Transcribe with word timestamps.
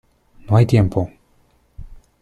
¡no 0.49 0.57
hay 0.57 0.65
tiempo! 0.65 1.11